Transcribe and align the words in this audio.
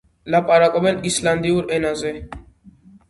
ლაპარაკობენ 0.35 0.97
ისლანდიურ 1.09 1.69
ენაზე. 1.77 2.15